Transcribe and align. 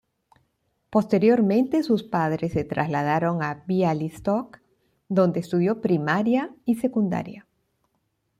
Posteriormente 0.89 1.83
sus 1.83 2.01
padres 2.01 2.53
se 2.53 2.63
trasladaron 2.63 3.43
a 3.43 3.63
Białystok, 3.67 4.57
donde 5.09 5.41
estudió 5.41 5.79
primaria 5.79 6.49
y 6.65 6.77
secundaria. 6.77 7.45